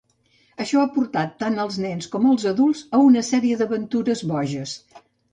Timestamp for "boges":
4.33-4.73